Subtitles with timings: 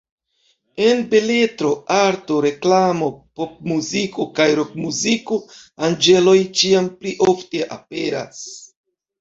[0.83, 3.09] En beletro, arto, reklamo,
[3.41, 5.39] popmuziko kaj rokmuziko
[5.91, 8.45] anĝeloj ĉiam pli ofte aperas.